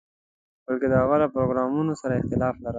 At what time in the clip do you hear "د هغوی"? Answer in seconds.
0.89-1.17